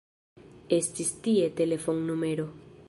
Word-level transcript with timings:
Estis 0.77 1.13
tie 1.27 1.53
telefonnumero. 1.61 2.53